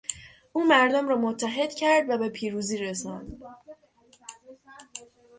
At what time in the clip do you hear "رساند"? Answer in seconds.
2.77-3.41